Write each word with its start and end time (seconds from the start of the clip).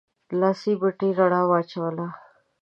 لاسي 0.39 0.73
بتۍ 0.81 1.09
رڼا 1.17 1.41
واچوله. 1.49 2.07